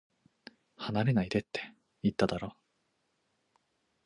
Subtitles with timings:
[0.77, 2.55] 離れないでって、言っただろ